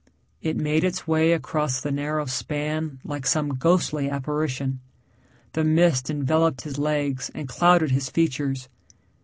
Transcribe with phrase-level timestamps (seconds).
[0.41, 4.79] It made its way across the narrow span like some ghostly apparition.
[5.53, 8.67] The mist enveloped his legs and clouded his features.